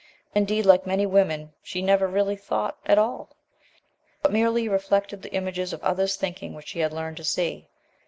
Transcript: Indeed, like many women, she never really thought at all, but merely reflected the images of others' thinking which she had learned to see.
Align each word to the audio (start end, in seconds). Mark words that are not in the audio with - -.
Indeed, 0.33 0.65
like 0.65 0.87
many 0.87 1.05
women, 1.05 1.53
she 1.61 1.79
never 1.83 2.07
really 2.07 2.35
thought 2.35 2.79
at 2.87 2.97
all, 2.97 3.35
but 4.23 4.31
merely 4.33 4.67
reflected 4.67 5.21
the 5.21 5.31
images 5.31 5.73
of 5.73 5.83
others' 5.83 6.15
thinking 6.15 6.55
which 6.55 6.69
she 6.69 6.79
had 6.79 6.91
learned 6.91 7.17
to 7.17 7.23
see. 7.23 7.67